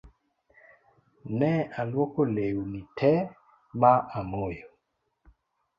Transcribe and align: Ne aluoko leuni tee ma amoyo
Ne 1.39 1.51
aluoko 1.79 2.21
leuni 2.35 2.81
tee 2.97 3.19
ma 3.79 3.91
amoyo 4.19 4.67